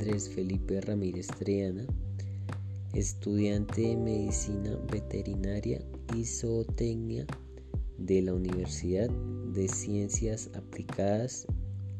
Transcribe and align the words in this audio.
Andrés 0.00 0.30
Felipe 0.30 0.80
Ramírez 0.80 1.26
Triana, 1.26 1.84
estudiante 2.94 3.82
de 3.82 3.96
Medicina 3.98 4.74
Veterinaria 4.90 5.84
y 6.16 6.24
Zootecnia 6.24 7.26
de 7.98 8.22
la 8.22 8.32
Universidad 8.32 9.10
de 9.52 9.68
Ciencias 9.68 10.48
Aplicadas 10.54 11.46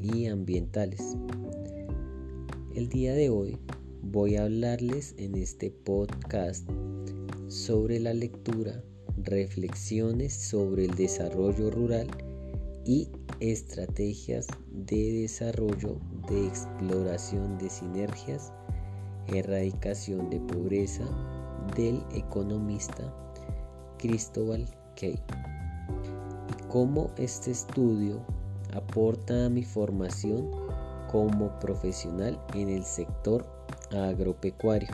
y 0.00 0.24
Ambientales. 0.28 1.14
El 2.74 2.88
día 2.88 3.12
de 3.12 3.28
hoy 3.28 3.58
voy 4.00 4.36
a 4.36 4.44
hablarles 4.44 5.14
en 5.18 5.34
este 5.34 5.70
podcast 5.70 6.66
sobre 7.48 8.00
la 8.00 8.14
lectura, 8.14 8.82
reflexiones 9.24 10.32
sobre 10.32 10.86
el 10.86 10.94
desarrollo 10.94 11.70
rural 11.70 12.08
y 12.86 13.08
estrategias 13.40 14.46
de 14.72 15.12
desarrollo 15.20 16.00
de 16.28 16.46
exploración 16.46 17.58
de 17.58 17.70
sinergias, 17.70 18.52
erradicación 19.28 20.30
de 20.30 20.40
pobreza 20.40 21.04
del 21.76 22.02
economista 22.12 23.04
Cristóbal 23.98 24.66
Key 24.96 25.18
y 26.48 26.62
cómo 26.68 27.10
este 27.16 27.50
estudio 27.50 28.20
aporta 28.74 29.46
a 29.46 29.48
mi 29.48 29.64
formación 29.64 30.50
como 31.10 31.58
profesional 31.58 32.40
en 32.54 32.68
el 32.68 32.84
sector 32.84 33.44
agropecuario. 33.92 34.90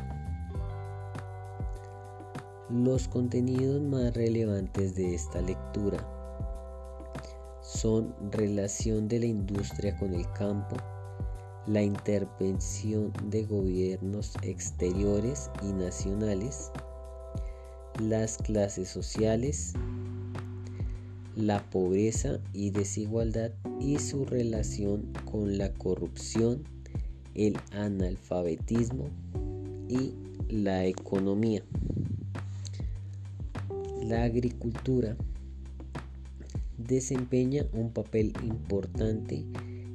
Los 2.71 3.07
contenidos 3.07 3.81
más 3.81 4.15
relevantes 4.15 4.97
de 4.97 5.15
esta 5.15 5.41
lectura 5.41 5.99
son 7.63 8.15
relación 8.33 9.07
de 9.09 9.21
la 9.21 9.27
industria 9.27 9.97
con 9.99 10.15
el 10.15 10.29
campo, 10.33 10.77
la 11.67 11.83
intervención 11.83 13.13
de 13.25 13.45
gobiernos 13.45 14.35
exteriores 14.43 15.51
y 15.63 15.73
nacionales, 15.73 16.71
las 18.01 18.39
clases 18.39 18.89
sociales, 18.89 19.73
la 21.35 21.69
pobreza 21.71 22.39
y 22.53 22.71
desigualdad 22.71 23.53
y 23.81 23.99
su 23.99 24.25
relación 24.25 25.13
con 25.25 25.59
la 25.59 25.73
corrupción, 25.75 26.63
el 27.35 27.59
analfabetismo 27.73 29.11
y 29.89 30.15
la 30.49 30.87
economía. 30.87 31.63
La 34.03 34.23
agricultura 34.23 35.17
desempeña 36.79 37.67
un 37.73 37.91
papel 37.91 38.33
importante 38.45 39.45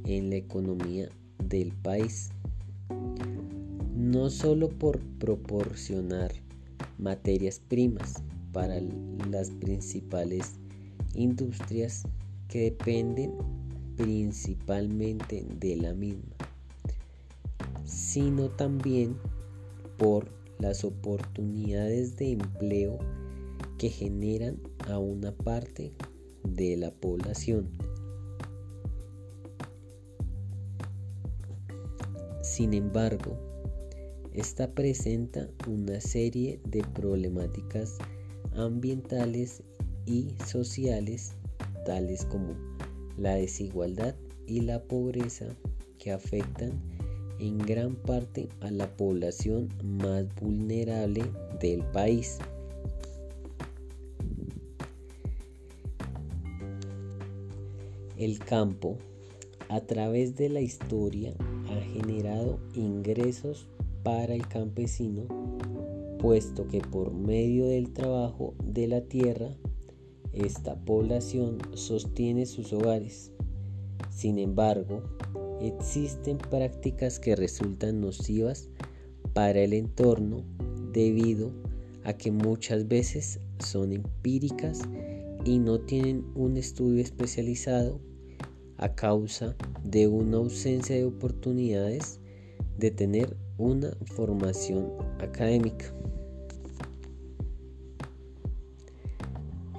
en 0.05 0.29
la 0.29 0.35
economía 0.35 1.09
del 1.47 1.73
país, 1.73 2.29
no 3.95 4.29
solo 4.29 4.69
por 4.69 4.99
proporcionar 5.19 6.31
materias 6.97 7.59
primas 7.67 8.21
para 8.51 8.79
las 9.29 9.49
principales 9.51 10.53
industrias 11.13 12.03
que 12.47 12.63
dependen 12.63 13.33
principalmente 13.97 15.45
de 15.59 15.75
la 15.77 15.93
misma, 15.93 16.35
sino 17.85 18.49
también 18.49 19.15
por 19.97 20.27
las 20.59 20.83
oportunidades 20.83 22.17
de 22.17 22.33
empleo 22.33 22.99
que 23.77 23.89
generan 23.89 24.57
a 24.87 24.99
una 24.99 25.31
parte 25.31 25.91
de 26.43 26.77
la 26.77 26.91
población. 26.91 27.69
Sin 32.51 32.73
embargo, 32.73 33.37
esta 34.33 34.69
presenta 34.69 35.47
una 35.69 36.01
serie 36.01 36.59
de 36.65 36.83
problemáticas 36.83 37.97
ambientales 38.53 39.63
y 40.05 40.35
sociales, 40.45 41.31
tales 41.85 42.25
como 42.25 42.57
la 43.17 43.35
desigualdad 43.35 44.15
y 44.47 44.59
la 44.59 44.83
pobreza, 44.83 45.45
que 45.97 46.11
afectan 46.11 46.73
en 47.39 47.57
gran 47.57 47.95
parte 47.95 48.49
a 48.59 48.69
la 48.69 48.97
población 48.97 49.69
más 49.81 50.25
vulnerable 50.35 51.23
del 51.61 51.85
país. 51.93 52.37
El 58.17 58.39
campo, 58.39 58.97
a 59.69 59.79
través 59.79 60.35
de 60.35 60.49
la 60.49 60.59
historia, 60.59 61.33
ha 61.71 61.81
generado 61.81 62.59
ingresos 62.73 63.67
para 64.03 64.33
el 64.33 64.47
campesino, 64.47 65.23
puesto 66.19 66.67
que 66.67 66.81
por 66.81 67.13
medio 67.13 67.67
del 67.67 67.93
trabajo 67.93 68.53
de 68.63 68.87
la 68.87 69.01
tierra, 69.01 69.55
esta 70.33 70.75
población 70.75 71.57
sostiene 71.73 72.45
sus 72.45 72.73
hogares. 72.73 73.31
Sin 74.09 74.39
embargo, 74.39 75.03
existen 75.61 76.37
prácticas 76.37 77.19
que 77.19 77.35
resultan 77.35 78.01
nocivas 78.01 78.69
para 79.33 79.59
el 79.61 79.73
entorno 79.73 80.43
debido 80.91 81.51
a 82.03 82.13
que 82.13 82.31
muchas 82.31 82.87
veces 82.87 83.39
son 83.59 83.93
empíricas 83.93 84.81
y 85.45 85.59
no 85.59 85.79
tienen 85.79 86.25
un 86.35 86.57
estudio 86.57 87.01
especializado 87.01 87.99
a 88.81 88.93
causa 88.93 89.55
de 89.83 90.07
una 90.07 90.37
ausencia 90.37 90.95
de 90.95 91.05
oportunidades 91.05 92.19
de 92.77 92.91
tener 92.91 93.37
una 93.57 93.91
formación 94.15 94.91
académica. 95.19 95.85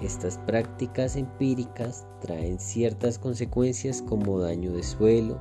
Estas 0.01 0.39
prácticas 0.39 1.17
empíricas 1.17 2.07
traen 2.21 2.59
ciertas 2.59 3.19
consecuencias 3.19 4.03
como 4.03 4.41
daño 4.41 4.73
de 4.73 4.83
suelo, 4.83 5.39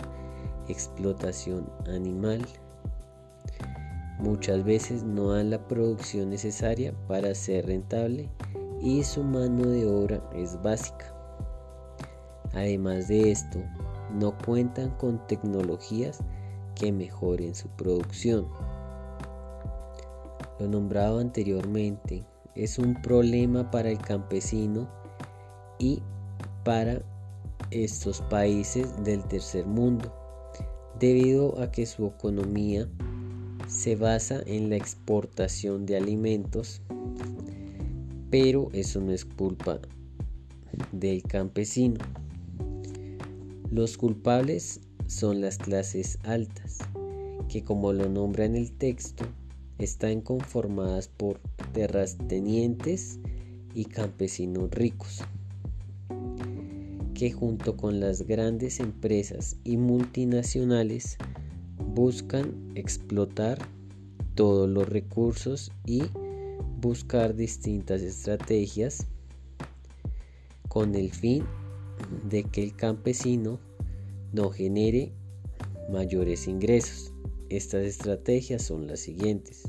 explotación 0.68 1.68
animal. 1.88 2.46
Muchas 4.20 4.64
veces 4.64 5.04
no 5.04 5.32
dan 5.32 5.50
la 5.50 5.68
producción 5.68 6.30
necesaria 6.30 6.94
para 7.08 7.34
ser 7.34 7.66
rentable 7.66 8.30
y 8.82 9.04
su 9.04 9.24
mano 9.24 9.68
de 9.68 9.88
obra 9.88 10.22
es 10.36 10.62
básica. 10.62 11.11
Además 12.54 13.08
de 13.08 13.32
esto, 13.32 13.60
no 14.14 14.38
cuentan 14.38 14.90
con 14.98 15.26
tecnologías 15.28 16.20
que 16.76 16.92
mejoren 16.92 17.56
su 17.56 17.70
producción. 17.70 18.48
Lo 20.60 20.68
nombrado 20.68 21.20
anteriormente 21.20 22.24
es 22.56 22.78
un 22.78 23.02
problema 23.02 23.72
para 23.72 23.90
el 23.90 23.98
campesino 23.98 24.90
y 25.80 26.02
para 26.64 27.02
estos 27.72 28.22
países 28.22 28.88
del 29.04 29.24
tercer 29.24 29.66
mundo, 29.66 30.14
debido 31.00 31.60
a 31.62 31.72
que 31.72 31.86
su 31.86 32.06
economía 32.06 32.88
se 33.68 33.96
basa 33.96 34.42
en 34.46 34.70
la 34.70 34.76
exportación 34.76 35.86
de 35.86 35.98
alimentos, 35.98 36.82
pero 38.30 38.70
eso 38.74 39.00
no 39.00 39.12
es 39.12 39.26
culpa 39.26 39.80
del 40.92 41.24
campesino. 41.24 41.98
Los 43.72 43.98
culpables 43.98 44.82
son 45.08 45.40
las 45.40 45.58
clases 45.58 46.20
altas, 46.24 46.80
que 47.48 47.64
como 47.64 47.94
lo 47.94 48.10
nombra 48.10 48.44
en 48.44 48.58
el 48.58 48.74
texto, 48.74 49.24
están 49.78 50.20
conformadas 50.20 51.08
por 51.08 51.40
terratenientes 51.72 53.18
y 53.74 53.86
campesinos 53.86 54.72
ricos, 54.72 55.22
que 57.14 57.32
junto 57.32 57.78
con 57.78 58.02
las 58.02 58.24
grandes 58.24 58.82
empresas 58.82 59.56
y 59.64 59.78
multinacionales 59.78 61.16
buscan 61.78 62.74
explotar 62.76 63.58
todos 64.36 64.68
los 64.68 64.90
recursos 64.90 65.72
y 65.86 66.04
buscar 66.82 67.38
distintas 67.38 68.02
estrategias 68.02 69.08
con 70.68 70.94
el 70.96 71.12
fin 71.12 71.46
de 72.30 72.44
que 72.44 72.64
el 72.64 72.76
campesino 72.76 73.60
no 74.32 74.50
genere 74.50 75.14
mayores 75.90 76.48
ingresos. 76.48 77.14
Estas 77.50 77.86
estrategias 77.86 78.64
son 78.64 78.88
las 78.88 79.02
siguientes. 79.02 79.64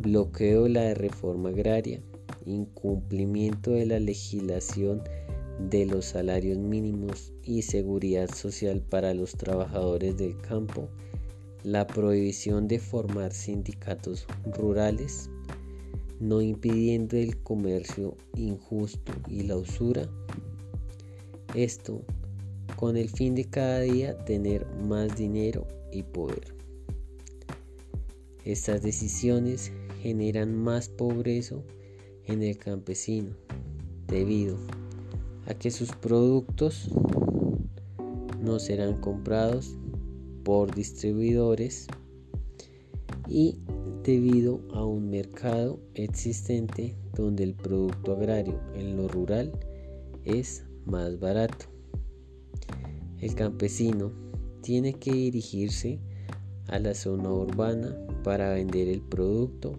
Bloqueo 0.00 0.64
de 0.64 0.70
la 0.70 0.94
reforma 0.94 1.48
agraria, 1.48 2.02
incumplimiento 2.46 3.72
de 3.72 3.86
la 3.86 3.98
legislación 3.98 5.02
de 5.68 5.86
los 5.86 6.06
salarios 6.06 6.58
mínimos 6.58 7.32
y 7.42 7.62
seguridad 7.62 8.30
social 8.34 8.80
para 8.80 9.12
los 9.14 9.32
trabajadores 9.32 10.16
del 10.16 10.38
campo, 10.40 10.88
la 11.62 11.86
prohibición 11.86 12.66
de 12.68 12.78
formar 12.78 13.32
sindicatos 13.32 14.26
rurales, 14.56 15.28
no 16.18 16.40
impidiendo 16.40 17.16
el 17.16 17.42
comercio 17.42 18.16
injusto 18.36 19.12
y 19.28 19.42
la 19.42 19.56
usura, 19.56 20.08
esto 21.54 22.02
con 22.76 22.96
el 22.96 23.08
fin 23.08 23.34
de 23.34 23.44
cada 23.44 23.80
día 23.80 24.16
tener 24.24 24.66
más 24.88 25.16
dinero 25.16 25.66
y 25.92 26.02
poder. 26.02 26.54
Estas 28.44 28.82
decisiones 28.82 29.72
generan 30.02 30.54
más 30.54 30.88
pobreza 30.88 31.56
en 32.26 32.42
el 32.42 32.56
campesino 32.56 33.36
debido 34.06 34.56
a 35.46 35.54
que 35.54 35.70
sus 35.70 35.92
productos 35.92 36.90
no 38.40 38.58
serán 38.58 39.00
comprados 39.00 39.76
por 40.44 40.74
distribuidores 40.74 41.86
y 43.28 43.58
debido 44.02 44.60
a 44.72 44.84
un 44.84 45.10
mercado 45.10 45.78
existente 45.94 46.96
donde 47.14 47.44
el 47.44 47.54
producto 47.54 48.12
agrario 48.12 48.58
en 48.74 48.96
lo 48.96 49.08
rural 49.08 49.52
es 50.24 50.64
más 50.86 51.20
barato. 51.20 51.66
El 53.20 53.34
campesino 53.34 54.12
tiene 54.62 54.94
que 54.94 55.12
dirigirse 55.12 55.98
a 56.68 56.78
la 56.78 56.94
zona 56.94 57.30
urbana 57.30 57.96
para 58.22 58.54
vender 58.54 58.88
el 58.88 59.02
producto 59.02 59.78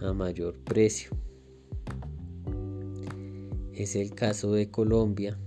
a 0.00 0.12
mayor 0.12 0.54
precio. 0.64 1.10
Es 3.72 3.96
el 3.96 4.14
caso 4.14 4.52
de 4.52 4.70
Colombia, 4.70 5.38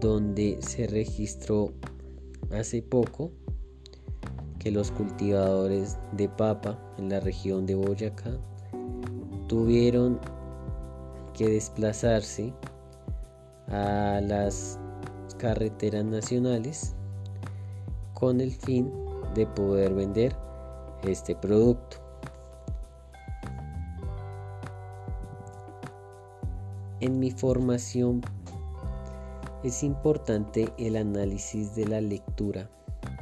donde 0.00 0.58
se 0.60 0.86
registró 0.86 1.72
hace 2.50 2.82
poco 2.82 3.32
que 4.58 4.70
los 4.70 4.90
cultivadores 4.90 5.98
de 6.16 6.28
papa 6.28 6.78
en 6.98 7.10
la 7.10 7.20
región 7.20 7.66
de 7.66 7.74
Boyacá 7.74 8.38
tuvieron 9.48 10.18
que 11.34 11.48
desplazarse 11.48 12.54
a 13.68 14.20
las 14.22 14.78
carreteras 15.44 16.06
nacionales 16.06 16.94
con 18.14 18.40
el 18.40 18.50
fin 18.50 18.90
de 19.34 19.46
poder 19.46 19.92
vender 19.92 20.34
este 21.02 21.36
producto. 21.36 21.98
En 27.00 27.18
mi 27.18 27.30
formación 27.30 28.22
es 29.62 29.82
importante 29.82 30.72
el 30.78 30.96
análisis 30.96 31.74
de 31.74 31.88
la 31.88 32.00
lectura 32.00 32.70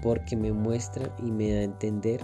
porque 0.01 0.37
me 0.37 0.53
muestra 0.53 1.13
y 1.25 1.33
me 1.33 1.53
da 1.53 1.59
a 1.59 1.65
entender 1.65 2.21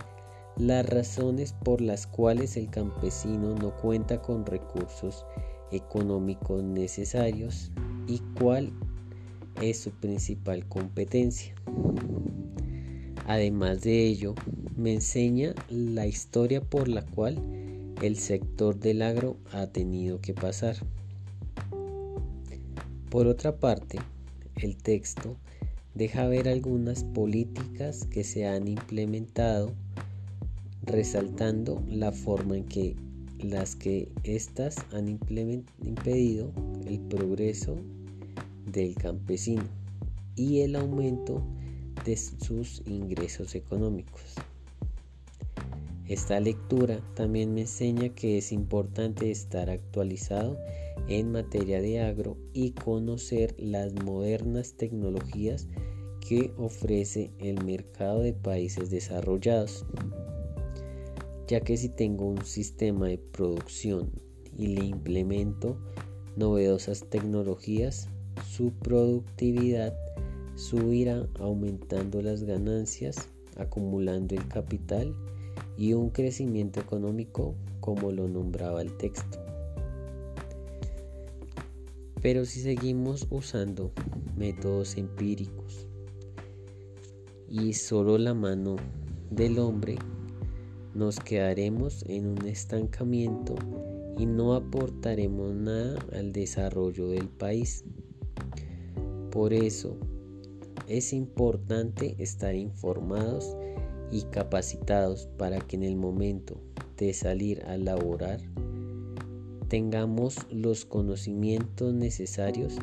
las 0.56 0.88
razones 0.88 1.56
por 1.64 1.80
las 1.80 2.06
cuales 2.06 2.56
el 2.56 2.70
campesino 2.70 3.56
no 3.56 3.76
cuenta 3.78 4.22
con 4.22 4.46
recursos 4.46 5.26
económicos 5.72 6.62
necesarios 6.62 7.72
y 8.06 8.20
cuál 8.38 8.72
es 9.62 9.78
su 9.78 9.90
principal 9.90 10.66
competencia. 10.68 11.54
Además 13.26 13.82
de 13.82 14.06
ello, 14.06 14.34
me 14.76 14.94
enseña 14.94 15.54
la 15.68 16.06
historia 16.06 16.60
por 16.60 16.88
la 16.88 17.02
cual 17.02 17.42
el 18.02 18.16
sector 18.16 18.78
del 18.78 19.02
agro 19.02 19.36
ha 19.52 19.66
tenido 19.66 20.20
que 20.20 20.34
pasar. 20.34 20.76
Por 23.10 23.26
otra 23.26 23.56
parte, 23.56 23.98
el 24.56 24.76
texto 24.76 25.36
deja 25.94 26.26
ver 26.28 26.48
algunas 26.48 27.04
políticas 27.04 28.06
que 28.06 28.22
se 28.22 28.46
han 28.46 28.68
implementado, 28.68 29.72
resaltando 30.84 31.82
la 31.88 32.12
forma 32.12 32.56
en 32.56 32.64
que 32.64 32.96
las 33.40 33.76
que 33.76 34.08
éstas 34.24 34.76
han 34.92 35.08
impedido 35.08 36.52
el 36.86 37.00
progreso 37.00 37.78
del 38.72 38.94
campesino 38.94 39.64
y 40.34 40.60
el 40.60 40.76
aumento 40.76 41.42
de 42.04 42.16
sus 42.16 42.82
ingresos 42.86 43.54
económicos. 43.54 44.34
Esta 46.06 46.40
lectura 46.40 47.00
también 47.14 47.52
me 47.52 47.62
enseña 47.62 48.08
que 48.10 48.38
es 48.38 48.52
importante 48.52 49.30
estar 49.30 49.68
actualizado 49.68 50.58
en 51.08 51.32
materia 51.32 51.80
de 51.80 52.00
agro 52.00 52.36
y 52.52 52.70
conocer 52.70 53.54
las 53.58 53.92
modernas 53.94 54.74
tecnologías 54.74 55.68
que 56.26 56.52
ofrece 56.56 57.30
el 57.38 57.62
mercado 57.64 58.20
de 58.20 58.32
países 58.32 58.90
desarrollados 58.90 59.84
ya 61.48 61.60
que 61.60 61.78
si 61.78 61.88
tengo 61.88 62.26
un 62.26 62.44
sistema 62.44 63.08
de 63.08 63.16
producción 63.16 64.12
y 64.56 64.68
le 64.68 64.84
implemento 64.84 65.78
novedosas 66.36 67.08
tecnologías, 67.08 68.08
su 68.46 68.72
productividad 68.72 69.94
subirá 70.54 71.26
aumentando 71.38 72.20
las 72.20 72.42
ganancias, 72.42 73.28
acumulando 73.56 74.34
el 74.34 74.46
capital 74.48 75.14
y 75.76 75.92
un 75.92 76.10
crecimiento 76.10 76.80
económico 76.80 77.54
como 77.80 78.12
lo 78.12 78.28
nombraba 78.28 78.82
el 78.82 78.96
texto. 78.96 79.38
Pero 82.20 82.44
si 82.44 82.60
seguimos 82.60 83.26
usando 83.30 83.92
métodos 84.36 84.96
empíricos 84.96 85.86
y 87.48 87.72
solo 87.74 88.18
la 88.18 88.34
mano 88.34 88.76
del 89.30 89.58
hombre 89.58 89.96
nos 90.94 91.20
quedaremos 91.20 92.04
en 92.08 92.26
un 92.26 92.46
estancamiento 92.46 93.54
y 94.18 94.26
no 94.26 94.54
aportaremos 94.54 95.54
nada 95.54 96.04
al 96.12 96.32
desarrollo 96.32 97.08
del 97.08 97.28
país. 97.28 97.84
Por 99.38 99.52
eso 99.52 99.96
es 100.88 101.12
importante 101.12 102.16
estar 102.18 102.56
informados 102.56 103.56
y 104.10 104.22
capacitados 104.22 105.28
para 105.38 105.60
que 105.60 105.76
en 105.76 105.84
el 105.84 105.94
momento 105.94 106.60
de 106.96 107.14
salir 107.14 107.62
a 107.66 107.76
laborar 107.76 108.40
tengamos 109.68 110.38
los 110.50 110.84
conocimientos 110.84 111.94
necesarios 111.94 112.78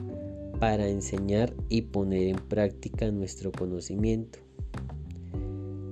para 0.58 0.88
enseñar 0.88 1.54
y 1.68 1.82
poner 1.82 2.30
en 2.30 2.38
práctica 2.38 3.12
nuestro 3.12 3.52
conocimiento 3.52 4.40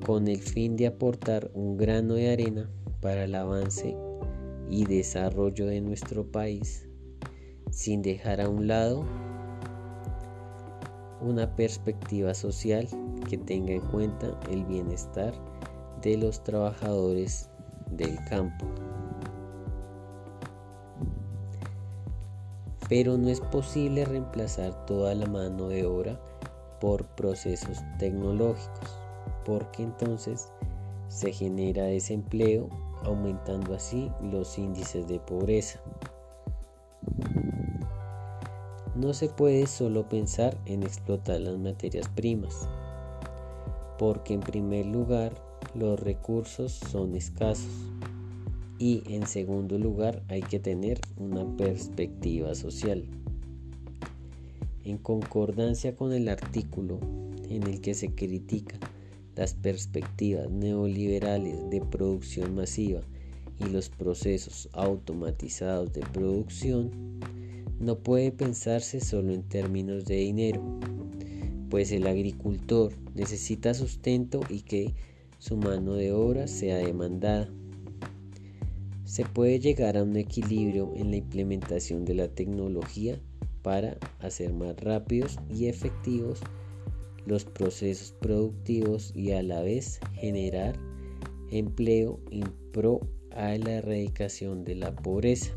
con 0.05 0.29
el 0.29 0.39
fin 0.39 0.77
de 0.77 0.87
aportar 0.87 1.51
un 1.53 1.75
grano 1.75 2.13
de 2.13 2.31
arena 2.31 2.69
para 3.01 3.25
el 3.25 3.35
avance 3.35 3.97
y 4.69 4.85
desarrollo 4.85 5.65
de 5.65 5.81
nuestro 5.81 6.25
país, 6.31 6.87
sin 7.69 8.01
dejar 8.01 8.39
a 8.39 8.47
un 8.47 8.67
lado 8.67 9.05
una 11.23 11.55
perspectiva 11.55 12.33
social 12.33 12.87
que 13.29 13.37
tenga 13.37 13.73
en 13.73 13.81
cuenta 13.81 14.39
el 14.49 14.65
bienestar 14.65 15.33
de 16.01 16.17
los 16.17 16.43
trabajadores 16.43 17.49
del 17.89 18.17
campo. 18.25 18.65
Pero 22.89 23.17
no 23.17 23.29
es 23.29 23.39
posible 23.39 24.05
reemplazar 24.05 24.85
toda 24.85 25.15
la 25.15 25.25
mano 25.25 25.69
de 25.69 25.85
obra 25.85 26.19
por 26.79 27.05
procesos 27.15 27.79
tecnológicos 27.97 29.03
porque 29.45 29.83
entonces 29.83 30.51
se 31.07 31.31
genera 31.31 31.83
desempleo, 31.83 32.69
aumentando 33.03 33.75
así 33.75 34.11
los 34.21 34.57
índices 34.57 35.07
de 35.07 35.19
pobreza. 35.19 35.79
No 39.03 39.13
se 39.13 39.27
puede 39.27 39.67
solo 39.67 40.07
pensar 40.07 40.57
en 40.65 40.81
explotar 40.81 41.41
las 41.41 41.57
materias 41.57 42.07
primas, 42.07 42.69
porque 43.99 44.33
en 44.33 44.39
primer 44.39 44.85
lugar 44.85 45.43
los 45.75 45.99
recursos 45.99 46.71
son 46.71 47.13
escasos 47.13 47.67
y 48.79 49.03
en 49.07 49.27
segundo 49.27 49.77
lugar 49.77 50.23
hay 50.29 50.41
que 50.41 50.57
tener 50.57 51.01
una 51.17 51.45
perspectiva 51.57 52.55
social. 52.55 53.03
En 54.85 54.97
concordancia 54.97 55.97
con 55.97 56.13
el 56.13 56.29
artículo 56.29 57.01
en 57.49 57.63
el 57.63 57.81
que 57.81 57.95
se 57.95 58.15
critica 58.15 58.79
las 59.35 59.53
perspectivas 59.53 60.49
neoliberales 60.49 61.69
de 61.69 61.81
producción 61.81 62.55
masiva 62.55 63.01
y 63.59 63.69
los 63.69 63.89
procesos 63.89 64.69
automatizados 64.71 65.91
de 65.91 66.01
producción, 66.13 67.19
no 67.83 67.99
puede 67.99 68.31
pensarse 68.31 68.99
solo 69.01 69.33
en 69.33 69.43
términos 69.43 70.05
de 70.05 70.15
dinero, 70.15 70.61
pues 71.69 71.91
el 71.91 72.07
agricultor 72.07 72.93
necesita 73.13 73.73
sustento 73.73 74.41
y 74.49 74.61
que 74.61 74.93
su 75.37 75.57
mano 75.57 75.93
de 75.95 76.11
obra 76.11 76.47
sea 76.47 76.77
demandada. 76.77 77.49
Se 79.03 79.25
puede 79.25 79.59
llegar 79.59 79.97
a 79.97 80.03
un 80.03 80.15
equilibrio 80.15 80.93
en 80.95 81.11
la 81.11 81.17
implementación 81.17 82.05
de 82.05 82.15
la 82.15 82.29
tecnología 82.29 83.19
para 83.61 83.97
hacer 84.19 84.53
más 84.53 84.75
rápidos 84.79 85.37
y 85.49 85.67
efectivos 85.67 86.39
los 87.25 87.45
procesos 87.45 88.13
productivos 88.19 89.11
y 89.15 89.31
a 89.31 89.43
la 89.43 89.61
vez 89.61 89.99
generar 90.15 90.75
empleo 91.51 92.19
en 92.31 92.43
pro 92.71 93.01
a 93.31 93.57
la 93.57 93.73
erradicación 93.73 94.63
de 94.63 94.75
la 94.75 94.95
pobreza. 94.95 95.53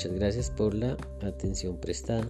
Muchas 0.00 0.18
gracias 0.18 0.50
por 0.50 0.74
la 0.74 0.96
atención 1.20 1.76
prestada. 1.76 2.26